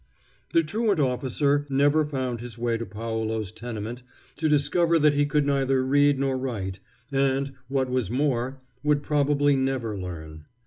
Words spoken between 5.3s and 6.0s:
neither